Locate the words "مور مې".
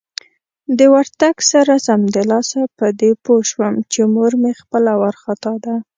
4.13-4.53